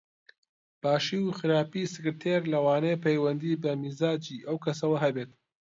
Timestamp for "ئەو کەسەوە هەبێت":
4.47-5.29